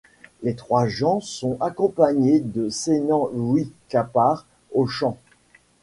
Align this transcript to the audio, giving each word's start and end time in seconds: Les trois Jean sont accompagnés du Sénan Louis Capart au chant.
Les 0.41 0.55
trois 0.55 0.87
Jean 0.87 1.19
sont 1.21 1.57
accompagnés 1.61 2.39
du 2.39 2.71
Sénan 2.71 3.29
Louis 3.33 3.71
Capart 3.87 4.47
au 4.73 4.87
chant. 4.87 5.19